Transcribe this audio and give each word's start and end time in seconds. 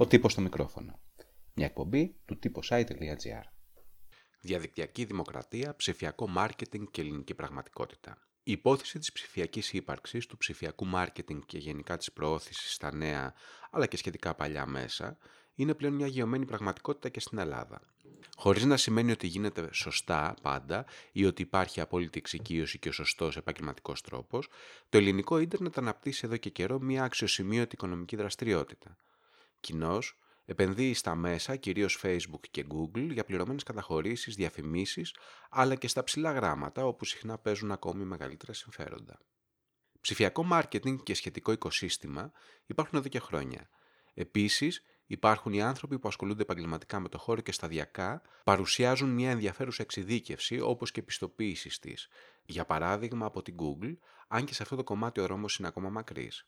Ο 0.00 0.06
τύπος 0.06 0.32
στο 0.32 0.40
μικρόφωνο. 0.40 0.98
Μια 1.54 1.66
εκπομπή 1.66 2.14
του 2.24 2.38
typosite.gr. 2.42 3.42
Διαδικτυακή 4.40 5.04
δημοκρατία, 5.04 5.76
ψηφιακό 5.76 6.28
μάρκετινγκ 6.28 6.86
και 6.90 7.00
ελληνική 7.00 7.34
πραγματικότητα. 7.34 8.18
Η 8.42 8.52
υπόθεση 8.52 8.98
της 8.98 9.12
ψηφιακής 9.12 9.72
ύπαρξης, 9.72 10.26
του 10.26 10.36
ψηφιακού 10.36 10.86
μάρκετινγκ 10.86 11.40
και 11.46 11.58
γενικά 11.58 11.96
της 11.96 12.12
προώθησης 12.12 12.72
στα 12.72 12.94
νέα 12.94 13.34
αλλά 13.70 13.86
και 13.86 13.96
σχετικά 13.96 14.34
παλιά 14.34 14.66
μέσα 14.66 15.18
είναι 15.54 15.74
πλέον 15.74 15.94
μια 15.94 16.06
γεωμένη 16.06 16.44
πραγματικότητα 16.44 17.08
και 17.08 17.20
στην 17.20 17.38
Ελλάδα. 17.38 17.80
Χωρίς 18.36 18.64
να 18.64 18.76
σημαίνει 18.76 19.10
ότι 19.10 19.26
γίνεται 19.26 19.68
σωστά 19.72 20.34
πάντα 20.42 20.84
ή 21.12 21.24
ότι 21.24 21.42
υπάρχει 21.42 21.80
απόλυτη 21.80 22.18
εξοικείωση 22.18 22.78
και 22.78 22.88
ο 22.88 22.92
σωστός 22.92 23.36
επαγγελματικός 23.36 24.02
τρόπος, 24.02 24.48
το 24.88 24.98
ελληνικό 24.98 25.38
ίντερνετ 25.38 25.78
αναπτύσσει 25.78 26.22
εδώ 26.24 26.36
και 26.36 26.50
καιρό 26.50 26.80
μια 26.80 27.04
αξιοσημείωτη 27.04 27.74
οικονομική 27.74 28.16
δραστηριότητα. 28.16 28.96
Κοινώ, 29.60 29.98
επενδύει 30.44 30.94
στα 30.94 31.14
μέσα, 31.14 31.56
κυρίως 31.56 32.00
Facebook 32.02 32.48
και 32.50 32.66
Google, 32.70 33.08
για 33.12 33.24
πληρωμένες 33.24 33.62
καταχωρήσεις, 33.62 34.34
διαφημίσεις, 34.34 35.14
αλλά 35.50 35.74
και 35.74 35.88
στα 35.88 36.04
ψηλά 36.04 36.32
γράμματα, 36.32 36.86
όπου 36.86 37.04
συχνά 37.04 37.38
παίζουν 37.38 37.72
ακόμη 37.72 38.04
μεγαλύτερα 38.04 38.52
συμφέροντα. 38.52 39.18
Ψηφιακό 40.00 40.42
μάρκετινγκ 40.42 40.98
και 41.02 41.14
σχετικό 41.14 41.52
οικοσύστημα 41.52 42.32
υπάρχουν 42.66 42.98
εδώ 42.98 43.08
και 43.08 43.18
χρόνια. 43.18 43.68
Επίσης, 44.14 44.82
υπάρχουν 45.06 45.52
οι 45.52 45.62
άνθρωποι 45.62 45.98
που 45.98 46.08
ασχολούνται 46.08 46.42
επαγγελματικά 46.42 47.00
με 47.00 47.08
το 47.08 47.18
χώρο 47.18 47.40
και 47.40 47.52
σταδιακά 47.52 48.22
παρουσιάζουν 48.44 49.08
μια 49.08 49.30
ενδιαφέρουσα 49.30 49.82
εξειδίκευση 49.82 50.60
όπως 50.60 50.90
και 50.90 51.00
επιστοποίησης 51.00 51.78
της. 51.78 52.08
Για 52.44 52.64
παράδειγμα 52.64 53.26
από 53.26 53.42
την 53.42 53.56
Google, 53.58 53.96
αν 54.28 54.44
και 54.44 54.54
σε 54.54 54.62
αυτό 54.62 54.76
το 54.76 54.84
κομμάτι 54.84 55.20
ο 55.20 55.22
δρόμος 55.22 55.56
είναι 55.56 55.68
ακόμα 55.68 55.90
μακρύς. 55.90 56.46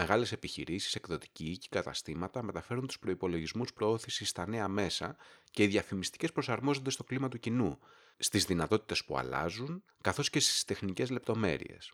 Μεγάλες 0.00 0.32
επιχειρήσεις, 0.32 0.94
εκδοτικοί 0.94 1.58
και 1.58 1.68
καταστήματα 1.70 2.42
μεταφέρουν 2.42 2.86
τους 2.86 2.98
προπολογισμού 2.98 3.64
προώθησης 3.74 4.28
στα 4.28 4.48
νέα 4.48 4.68
μέσα 4.68 5.16
και 5.50 5.62
οι 5.62 5.66
διαφημιστικές 5.66 6.32
προσαρμόζονται 6.32 6.90
στο 6.90 7.04
κλίμα 7.04 7.28
του 7.28 7.38
κοινού, 7.38 7.78
στις 8.18 8.44
δυνατότητες 8.44 9.04
που 9.04 9.18
αλλάζουν, 9.18 9.82
καθώς 10.00 10.30
και 10.30 10.40
στις 10.40 10.64
τεχνικές 10.64 11.10
λεπτομέρειες. 11.10 11.92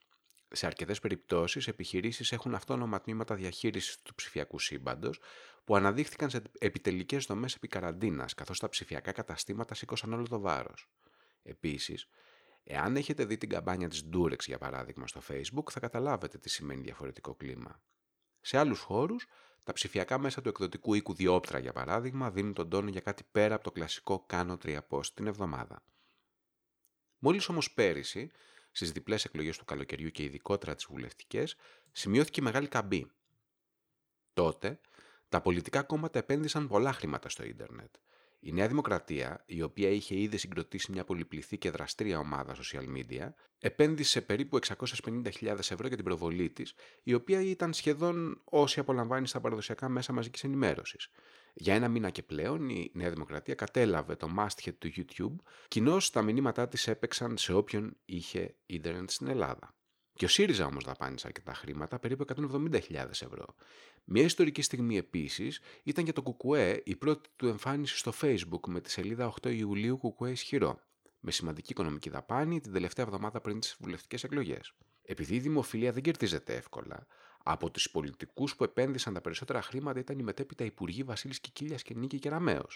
Σε 0.48 0.66
αρκετές 0.66 1.00
περιπτώσεις, 1.00 1.68
επιχειρήσεις 1.68 2.32
έχουν 2.32 2.54
αυτόνομα 2.54 3.00
τμήματα 3.00 3.34
διαχείρισης 3.34 4.02
του 4.02 4.14
ψηφιακού 4.14 4.58
σύμπαντος 4.58 5.20
που 5.64 5.76
αναδείχθηκαν 5.76 6.30
σε 6.30 6.42
επιτελικές 6.58 7.24
δομές 7.24 7.54
επί 7.54 7.68
καραντίνας, 7.68 8.34
καθώς 8.34 8.58
τα 8.58 8.68
ψηφιακά 8.68 9.12
καταστήματα 9.12 9.74
σήκωσαν 9.74 10.12
όλο 10.12 10.28
το 10.28 10.40
βάρος. 10.40 10.88
Επίσης, 11.42 12.08
εάν 12.64 12.96
έχετε 12.96 13.24
δει 13.24 13.38
την 13.38 13.48
καμπάνια 13.48 13.88
της 13.88 14.08
Durex 14.12 14.40
για 14.40 14.58
παράδειγμα 14.58 15.06
στο 15.06 15.20
Facebook, 15.28 15.70
θα 15.70 15.80
καταλάβετε 15.80 16.38
τι 16.38 16.48
σημαίνει 16.48 16.82
διαφορετικό 16.82 17.34
κλίμα. 17.34 17.80
Σε 18.40 18.58
άλλους 18.58 18.80
χώρους, 18.80 19.26
τα 19.62 19.72
ψηφιακά 19.72 20.18
μέσα 20.18 20.42
του 20.42 20.48
εκδοτικού 20.48 20.94
οίκου 20.94 21.14
Διόπτρα, 21.14 21.58
για 21.58 21.72
παράδειγμα, 21.72 22.30
δίνουν 22.30 22.54
τον 22.54 22.68
τόνο 22.68 22.88
για 22.88 23.00
κάτι 23.00 23.24
πέρα 23.32 23.54
από 23.54 23.64
το 23.64 23.72
κλασικό 23.72 24.24
κάνω 24.26 24.56
τρία 24.56 24.86
post 24.90 25.06
την 25.06 25.26
εβδομάδα. 25.26 25.82
Μόλις 27.18 27.48
όμως 27.48 27.72
πέρυσι, 27.72 28.30
στις 28.70 28.92
διπλές 28.92 29.24
εκλογές 29.24 29.58
του 29.58 29.64
καλοκαιριού 29.64 30.10
και 30.10 30.22
ειδικότερα 30.22 30.74
τις 30.74 30.84
βουλευτικές, 30.84 31.56
σημειώθηκε 31.92 32.42
μεγάλη 32.42 32.68
καμπή. 32.68 33.10
Τότε, 34.32 34.80
τα 35.28 35.40
πολιτικά 35.40 35.82
κόμματα 35.82 36.18
επένδυσαν 36.18 36.68
πολλά 36.68 36.92
χρήματα 36.92 37.28
στο 37.28 37.44
ίντερνετ. 37.44 37.94
Η 38.46 38.52
Νέα 38.52 38.68
Δημοκρατία, 38.68 39.42
η 39.46 39.62
οποία 39.62 39.88
είχε 39.88 40.18
ήδη 40.18 40.36
συγκροτήσει 40.36 40.92
μια 40.92 41.04
πολυπληθή 41.04 41.58
και 41.58 41.70
δραστήρια 41.70 42.18
ομάδα 42.18 42.56
social 42.56 42.84
media, 42.96 43.28
επένδυσε 43.58 44.20
περίπου 44.20 44.58
650.000 44.66 45.58
ευρώ 45.58 45.86
για 45.86 45.96
την 45.96 46.04
προβολή 46.04 46.50
της, 46.50 46.74
η 47.02 47.14
οποία 47.14 47.40
ήταν 47.40 47.72
σχεδόν 47.72 48.40
όση 48.44 48.80
απολαμβάνει 48.80 49.26
στα 49.26 49.40
παραδοσιακά 49.40 49.88
μέσα 49.88 50.12
μαζικής 50.12 50.44
ενημέρωσης. 50.44 51.10
Για 51.54 51.74
ένα 51.74 51.88
μήνα 51.88 52.10
και 52.10 52.22
πλέον 52.22 52.68
η 52.68 52.90
Νέα 52.94 53.10
Δημοκρατία 53.10 53.54
κατέλαβε 53.54 54.16
το 54.16 54.28
masthead 54.38 54.74
του 54.78 54.92
YouTube, 54.96 55.44
κοινώς 55.68 56.10
τα 56.10 56.22
μηνύματά 56.22 56.68
της 56.68 56.88
έπαιξαν 56.88 57.36
σε 57.36 57.52
όποιον 57.52 57.96
είχε 58.04 58.56
ίντερνετ 58.66 59.10
στην 59.10 59.28
Ελλάδα. 59.28 59.74
Και 60.16 60.24
ο 60.24 60.28
ΣΥΡΙΖΑ 60.28 60.66
όμως 60.66 60.84
δαπάνησε 60.84 61.26
αρκετά 61.26 61.54
χρήματα, 61.54 61.98
περίπου 61.98 62.24
170.000 62.36 62.80
ευρώ. 63.10 63.54
Μια 64.04 64.22
ιστορική 64.22 64.62
στιγμή 64.62 64.96
επίσης 64.96 65.60
ήταν 65.82 66.04
για 66.04 66.12
το 66.12 66.22
Κουκουέ 66.22 66.82
η 66.84 66.96
πρώτη 66.96 67.28
του 67.36 67.48
εμφάνιση 67.48 67.96
στο 67.96 68.12
Facebook 68.20 68.66
με 68.66 68.80
τη 68.80 68.90
σελίδα 68.90 69.34
8 69.42 69.54
Ιουλίου 69.54 69.98
Κουκουέ 69.98 70.30
Ισχυρό, 70.30 70.80
με 71.20 71.30
σημαντική 71.30 71.72
οικονομική 71.72 72.10
δαπάνη 72.10 72.60
την 72.60 72.72
τελευταία 72.72 73.04
εβδομάδα 73.04 73.40
πριν 73.40 73.60
τις 73.60 73.76
βουλευτικές 73.80 74.24
εκλογές. 74.24 74.72
Επειδή 75.02 75.34
η 75.34 75.38
δημοφιλία 75.40 75.92
δεν 75.92 76.02
κερδίζεται 76.02 76.54
εύκολα, 76.54 77.06
από 77.42 77.70
τους 77.70 77.90
πολιτικούς 77.90 78.56
που 78.56 78.64
επένδυσαν 78.64 79.14
τα 79.14 79.20
περισσότερα 79.20 79.62
χρήματα 79.62 79.98
ήταν 79.98 80.18
οι 80.18 80.22
μετέπειτα 80.22 80.64
υπουργοί 80.64 81.02
Βασίλης 81.02 81.40
Κικίλιας 81.40 81.82
και 81.82 81.94
Νίκη 81.94 82.18
Κεραμέο. 82.18 82.66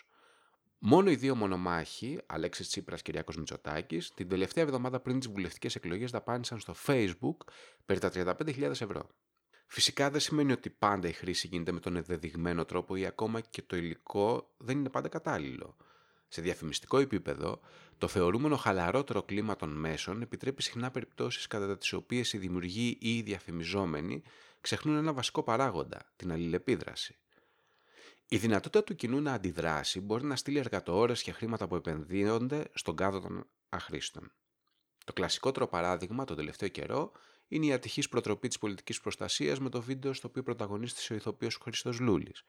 Μόνο 0.80 1.10
οι 1.10 1.16
δύο 1.16 1.34
μονομάχοι, 1.34 2.18
Αλέξης 2.26 2.68
Τσίπρας 2.68 2.98
και 2.98 3.04
Κυριάκος 3.04 3.36
Μητσοτάκης, 3.36 4.10
την 4.14 4.28
τελευταία 4.28 4.64
εβδομάδα 4.64 5.00
πριν 5.00 5.18
τις 5.18 5.28
βουλευτικές 5.28 5.74
εκλογές 5.74 6.10
δαπάνησαν 6.10 6.58
στο 6.58 6.74
Facebook 6.86 7.36
περί 7.86 8.00
τα 8.00 8.10
35.000 8.14 8.62
ευρώ. 8.62 9.08
Φυσικά 9.66 10.10
δεν 10.10 10.20
σημαίνει 10.20 10.52
ότι 10.52 10.70
πάντα 10.70 11.08
η 11.08 11.12
χρήση 11.12 11.46
γίνεται 11.46 11.72
με 11.72 11.80
τον 11.80 11.96
ενδεδειγμένο 11.96 12.64
τρόπο 12.64 12.96
ή 12.96 13.06
ακόμα 13.06 13.40
και 13.40 13.62
το 13.62 13.76
υλικό 13.76 14.54
δεν 14.56 14.78
είναι 14.78 14.88
πάντα 14.88 15.08
κατάλληλο. 15.08 15.76
Σε 16.28 16.40
διαφημιστικό 16.42 16.98
επίπεδο, 16.98 17.60
το 17.98 18.08
θεωρούμενο 18.08 18.56
χαλαρότερο 18.56 19.22
κλίμα 19.22 19.56
των 19.56 19.70
μέσων 19.70 20.22
επιτρέπει 20.22 20.62
συχνά 20.62 20.90
περιπτώσεις 20.90 21.46
κατά 21.46 21.78
τις 21.78 21.92
οποίες 21.92 22.32
οι 22.32 22.38
δημιουργοί 22.38 22.98
ή 23.00 23.16
οι 23.16 23.22
διαφημιζόμενοι 23.22 24.22
ξεχνούν 24.60 24.96
ένα 24.96 25.12
βασικό 25.12 25.42
παράγοντα, 25.42 26.12
την 26.16 26.32
αλληλεπίδραση. 26.32 27.16
Η 28.30 28.36
δυνατότητα 28.36 28.84
του 28.84 28.94
κοινού 28.94 29.20
να 29.20 29.32
αντιδράσει 29.32 30.00
μπορεί 30.00 30.24
να 30.24 30.36
στείλει 30.36 30.58
εργατοόρε 30.58 31.12
και 31.12 31.32
χρήματα 31.32 31.68
που 31.68 31.76
επενδύονται 31.76 32.64
στον 32.74 32.96
κάδο 32.96 33.20
των 33.20 33.46
αχρήστων. 33.68 34.32
Το 35.04 35.12
κλασικότερο 35.12 35.68
παράδειγμα 35.68 36.24
τον 36.24 36.36
τελευταίο 36.36 36.68
καιρό 36.68 37.12
είναι 37.48 37.66
η 37.66 37.72
ατυχής 37.72 38.08
προτροπή 38.08 38.48
της 38.48 38.58
πολιτικής 38.58 39.00
προστασίας 39.00 39.60
με 39.60 39.68
το 39.68 39.82
βίντεο 39.82 40.12
στο 40.12 40.28
οποίο 40.28 40.42
πρωταγωνίστησε 40.42 41.12
ο 41.12 41.16
ηθοποιός 41.16 41.56
Χρήστος 41.56 42.00
Λούλης. 42.00 42.42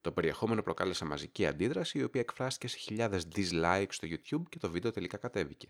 Το 0.00 0.12
περιεχόμενο 0.12 0.62
προκάλεσε 0.62 1.04
μαζική 1.04 1.46
αντίδραση, 1.46 1.98
η 1.98 2.02
οποία 2.02 2.20
εκφράστηκε 2.20 2.68
σε 2.68 2.76
χιλιάδες 2.76 3.28
dislikes 3.34 3.86
στο 3.88 4.08
YouTube 4.10 4.48
και 4.48 4.58
το 4.58 4.70
βίντεο 4.70 4.90
τελικά 4.90 5.16
κατέβηκε. 5.16 5.68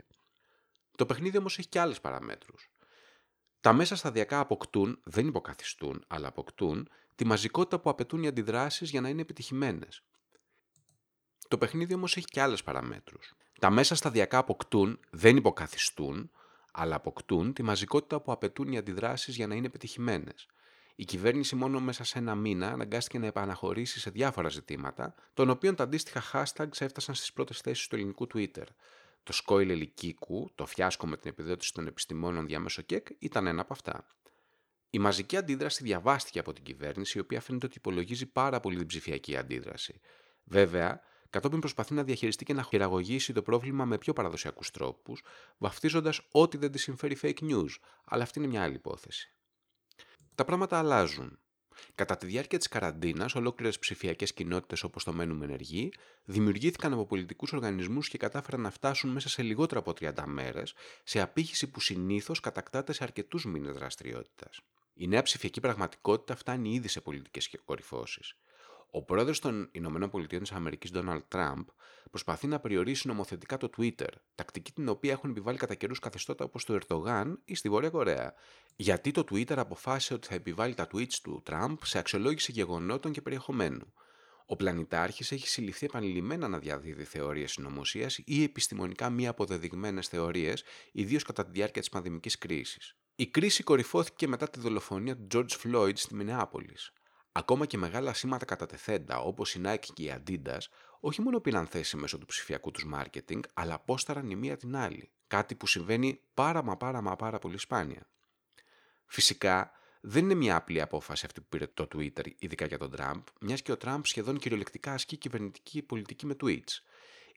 Το 0.97 1.07
παιχνίδι 1.07 1.39
όμως 1.39 1.59
έχει 1.59 1.69
και 1.69 1.81
άλλες 1.81 2.01
παραμέτρους. 2.01 2.71
Τα 3.61 3.73
μέσα 3.73 3.97
σταδιακά 3.97 4.41
αποκτούν, 4.41 5.01
δεν 5.05 5.27
υποκαθιστούν, 5.27 6.05
αλλά 6.07 6.29
αποκτούν 6.29 6.89
τη 7.19 7.25
μαζικότητα 7.25 7.79
που 7.79 7.91
απαιτούν 7.91 8.23
οι 8.23 8.27
αντιδράσεις 8.27 8.91
για 8.91 9.01
να 9.01 9.09
είναι 9.09 9.21
επιτυχημένες. 9.21 10.03
Το 11.49 11.59
παιχνίδι 11.59 11.95
όμως 11.95 12.17
έχει 12.17 12.27
και 12.27 12.41
άλλες 12.41 12.63
παραμέτρους. 12.63 13.35
Τα 13.61 13.71
μέσα 13.71 13.95
σταδιακά 13.95 14.39
αποκτούν, 14.39 15.01
δεν 15.11 15.37
υποκαθιστούν, 15.37 16.31
αλλά 16.73 16.95
αποκτούν 16.95 17.53
τη 17.53 17.63
μαζικότητα 17.63 18.21
που 18.21 18.33
απαιτούν 18.33 18.73
οι 18.73 18.79
αντιδράσεις 18.79 19.37
για 19.37 19.47
να 19.47 19.55
είναι 19.55 19.69
πετυχημένε. 19.69 20.35
Η 20.95 21.05
κυβέρνηση 21.05 21.55
μόνο 21.55 21.81
μέσα 21.81 22.05
σε 22.05 22.19
ένα 22.19 22.35
μήνα 22.35 22.69
αναγκάστηκε 22.69 23.19
να 23.19 23.27
επαναχωρήσει 23.27 24.01
σε 24.01 24.11
διάφορα 24.11 24.49
ζητήματα, 24.49 25.15
των 25.35 25.51
οποίων 25.51 25.75
τα 25.75 25.83
αντίστοιχα 25.83 26.23
hashtags 26.33 26.81
έφτασαν 26.81 27.15
στις 27.15 27.33
πρώτες 27.33 27.61
θέσεις 27.61 27.87
του 27.87 27.95
ελληνικού 27.95 28.27
Twitter. 28.35 28.67
Το 29.23 29.33
σκόιλ 29.33 29.71
ελικίκου, 29.71 30.51
το 30.55 30.67
φιάσκο 30.67 31.07
με 31.07 31.17
την 31.17 31.31
επιδότηση 31.31 31.73
των 31.73 31.87
επιστημόνων 31.87 32.47
διάμεσο 32.47 32.83
ΚΕΚ, 32.83 33.07
ήταν 33.19 33.47
ένα 33.47 33.61
από 33.61 33.73
αυτά. 33.73 34.07
Η 34.91 34.99
μαζική 34.99 35.37
αντίδραση 35.37 35.83
διαβάστηκε 35.83 36.39
από 36.39 36.53
την 36.53 36.65
κυβέρνηση, 36.65 37.19
η 37.19 37.21
οποία 37.21 37.41
φαίνεται 37.41 37.67
ότι 37.67 37.77
υπολογίζει 37.79 38.27
πάρα 38.27 38.61
πολύ 38.61 38.77
την 38.77 38.87
ψηφιακή 38.87 39.37
αντίδραση. 39.37 40.01
Βέβαια, 40.45 41.01
κατόπιν 41.31 41.61
προσπαθεί 41.61 41.95
να 41.95 42.05
διαχειριστεί 42.05 42.45
και 42.45 42.53
να 42.53 42.63
χειραγωγήσει 42.63 43.33
το 43.33 43.43
πρόβλημα 43.43 43.85
με 43.85 43.99
πιο 43.99 44.13
παραδοσιακούς 44.13 44.71
τρόπους, 44.71 45.23
βαφτίζοντας 45.59 46.21
ό,τι 46.31 46.57
δεν 46.57 46.73
της 46.73 46.83
συμφέρει 46.83 47.17
fake 47.23 47.41
news, 47.41 47.71
αλλά 48.05 48.23
αυτή 48.23 48.39
είναι 48.39 48.49
μια 48.49 48.63
άλλη 48.63 48.75
υπόθεση. 48.75 49.33
Τα 50.35 50.45
πράγματα 50.45 50.79
αλλάζουν. 50.79 51.39
Κατά 51.95 52.17
τη 52.17 52.27
διάρκεια 52.27 52.59
της 52.59 52.69
καραντίνας, 52.69 53.35
ολόκληρες 53.35 53.79
ψηφιακές 53.79 54.33
κοινότητες 54.33 54.83
όπως 54.83 55.05
το 55.05 55.13
Μένουμε 55.13 55.45
Ενεργοί 55.45 55.93
δημιουργήθηκαν 56.25 56.93
από 56.93 57.07
πολιτικούς 57.07 57.53
οργανισμούς 57.53 58.09
και 58.09 58.19
κατάφεραν 58.19 58.61
να 58.61 58.71
φτάσουν 58.71 59.11
μέσα 59.11 59.29
σε 59.29 59.43
λιγότερο 59.43 59.81
από 59.81 59.93
30 59.93 60.25
μέρες 60.27 60.75
σε 61.05 61.21
απήχηση 61.21 61.71
που 61.71 61.81
συνήθως 61.81 62.41
κατακτάται 62.41 62.93
σε 62.93 63.05
αρκετούς 63.05 63.45
μήνες 63.45 63.75
δραστηριότητας. 63.75 64.61
Η 65.01 65.07
νέα 65.07 65.23
ψηφιακή 65.23 65.61
πραγματικότητα 65.61 66.37
φτάνει 66.37 66.75
ήδη 66.75 66.89
σε 66.89 67.01
πολιτικές 67.01 67.51
κορυφώσεις. 67.65 68.35
Ο 68.91 69.05
πρόεδρος 69.05 69.39
των 69.39 69.69
Ηνωμένων 69.73 70.11
Πολιτείων 70.11 70.43
της 70.43 70.53
Αμερικής, 70.53 70.91
Donald 70.95 71.21
Trump, 71.35 71.65
προσπαθεί 72.11 72.47
να 72.47 72.61
περιορίσει 72.61 73.07
νομοθετικά 73.07 73.57
το 73.57 73.71
Twitter, 73.77 74.09
τακτική 74.35 74.73
την 74.73 74.89
οποία 74.89 75.13
έχουν 75.13 75.31
επιβάλει 75.31 75.59
κατά 75.59 75.75
καιρούς 75.75 75.99
καθεστώτα 75.99 76.45
όπως 76.45 76.65
το 76.65 76.73
Ερντογάν 76.73 77.41
ή 77.45 77.55
στη 77.55 77.69
Βόρεια 77.69 77.91
Κορέα. 77.91 78.35
Γιατί 78.77 79.11
το 79.11 79.25
Twitter 79.31 79.57
αποφάσισε 79.57 80.15
ότι 80.15 80.27
θα 80.27 80.35
επιβάλλει 80.35 80.75
τα 80.75 80.87
tweets 80.93 81.15
του 81.23 81.43
Trump 81.51 81.77
σε 81.83 81.99
αξιολόγηση 81.99 82.53
γεγονότων 82.53 83.13
και 83.13 83.23
περιεχομένου. 83.23 83.93
Ο 84.47 84.57
πλανητάρχης 84.57 85.33
έχει 85.33 85.49
συλληφθεί 85.49 85.87
επανειλημμένα 85.87 86.49
να 86.49 86.59
διαδίδει 86.59 87.05
θεωρίες 87.05 87.53
συνωμοσίας 87.53 88.21
ή 88.25 88.43
επιστημονικά 88.43 89.11
μη 89.11 89.27
αποδεδειγμένες 89.27 90.09
θεωρίες, 90.09 90.63
ιδίως 90.93 91.23
κατά 91.23 91.45
τη 91.45 91.51
διάρκεια 91.51 91.81
της 91.81 91.91
πανδημικής 91.91 92.39
κρίσης. 92.39 92.97
Η 93.21 93.27
κρίση 93.27 93.63
κορυφώθηκε 93.63 94.29
μετά 94.29 94.51
τη 94.51 94.61
δολοφονία 94.61 95.17
του 95.17 95.27
George 95.35 95.57
Floyd 95.63 95.93
στη 95.95 96.15
Μινεάπολης. 96.15 96.93
Ακόμα 97.33 97.67
και 97.67 97.79
μεγάλα 97.79 98.15
σήματα 98.15 98.45
κατατεθέντα 98.45 99.19
όπως 99.19 99.55
η 99.55 99.61
Nike 99.65 99.87
και 99.95 100.03
η 100.03 100.15
Adidas 100.17 100.61
όχι 101.01 101.23
μόνο 101.23 101.41
πήραν 101.41 101.67
θέση 101.67 101.97
μέσω 101.97 102.19
του 102.19 102.27
ψηφιακού 102.27 102.71
τους 102.71 102.87
marketing, 102.95 103.41
αλλά 103.55 103.75
απόσταραν 103.75 104.31
η 104.31 104.37
μία 104.37 104.57
την 104.57 104.77
άλλη. 104.77 105.11
Κάτι 105.27 105.55
που 105.55 105.67
συμβαίνει 105.67 106.21
πάρα 106.35 106.63
μα 106.63 106.77
πάρα 106.77 107.03
μα 107.03 107.17
πάρα 107.17 107.39
πολύ 107.39 107.59
σπάνια. 107.59 108.09
Φυσικά, 109.07 109.71
δεν 110.01 110.25
είναι 110.25 110.35
μια 110.35 110.57
απλή 110.57 110.81
απόφαση 110.81 111.27
αυτή 111.27 111.41
που 111.41 111.49
πήρε 111.49 111.67
το 111.67 111.89
Twitter, 111.95 112.27
ειδικά 112.39 112.67
για 112.67 112.79
τον 112.79 112.91
Τραμπ, 112.91 113.23
μιας 113.41 113.63
και 113.63 113.73
ο 113.73 113.77
Τραμπ 113.77 114.05
σχεδόν 114.05 114.39
κυριολεκτικά 114.39 114.93
ασκεί 114.93 115.17
κυβερνητική 115.17 115.83
πολιτική 115.83 116.27
με 116.27 116.37
tweets. 116.43 116.83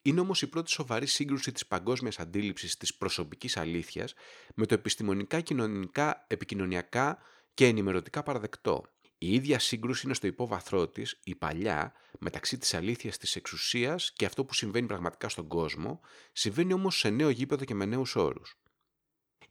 Είναι 0.01 0.19
όμως 0.19 0.41
η 0.41 0.47
πρώτη 0.47 0.71
σοβαρή 0.71 1.05
σύγκρουση 1.05 1.51
της 1.51 1.67
παγκόσμιας 1.67 2.19
αντίληψης 2.19 2.77
της 2.77 2.95
προσωπικής 2.95 3.57
αλήθειας 3.57 4.13
με 4.55 4.65
το 4.65 4.73
επιστημονικά, 4.73 5.41
κοινωνικά, 5.41 6.25
επικοινωνιακά 6.27 7.17
και 7.53 7.65
ενημερωτικά 7.65 8.23
παραδεκτό. 8.23 8.85
Η 9.17 9.33
ίδια 9.33 9.59
σύγκρουση 9.59 10.01
είναι 10.05 10.13
στο 10.13 10.27
υπόβαθρό 10.27 10.87
της, 10.87 11.19
η 11.23 11.35
παλιά, 11.35 11.93
μεταξύ 12.19 12.57
της 12.57 12.73
αλήθειας 12.73 13.17
της 13.17 13.35
εξουσίας 13.35 14.11
και 14.13 14.25
αυτό 14.25 14.45
που 14.45 14.53
συμβαίνει 14.53 14.87
πραγματικά 14.87 15.29
στον 15.29 15.47
κόσμο, 15.47 15.99
συμβαίνει 16.31 16.73
όμως 16.73 16.97
σε 16.97 17.09
νέο 17.09 17.29
γήπεδο 17.29 17.65
και 17.65 17.73
με 17.73 17.85
νέους 17.85 18.15
όρους. 18.15 18.60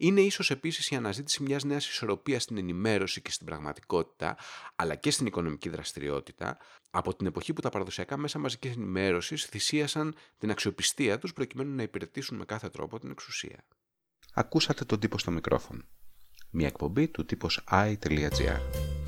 Είναι 0.03 0.21
ίσως 0.21 0.51
επίσης 0.51 0.91
η 0.91 0.97
αναζήτηση 0.97 1.43
μιας 1.43 1.65
νέας 1.65 1.89
ισορροπίας 1.89 2.43
στην 2.43 2.57
ενημέρωση 2.59 3.23
και 3.23 3.31
στην 3.31 3.47
πραγματικότητα, 3.47 4.37
αλλά 4.77 4.95
και 4.95 5.11
στην 5.11 5.27
οικονομική 5.27 5.69
δραστηριότητα, 5.69 6.59
από 6.91 7.15
την 7.15 7.27
εποχή 7.27 7.53
που 7.53 7.61
τα 7.61 7.69
παραδοσιακά 7.69 8.17
μέσα 8.17 8.39
μαζικής 8.39 8.71
ενημέρωσης 8.77 9.45
θυσίασαν 9.45 10.15
την 10.39 10.51
αξιοπιστία 10.51 11.19
τους 11.19 11.33
προκειμένου 11.33 11.75
να 11.75 11.83
υπηρετήσουν 11.83 12.37
με 12.37 12.45
κάθε 12.45 12.69
τρόπο 12.69 12.99
την 12.99 13.11
εξουσία. 13.11 13.65
Ακούσατε 14.35 14.85
τον 14.85 15.01
τύπο 15.01 15.19
στο 15.19 15.31
μικρόφωνο. 15.31 15.83
Μια 16.51 16.67
εκπομπή 16.67 17.09
του 17.09 17.25
τύπος 17.25 17.65
i.gr. 17.71 19.00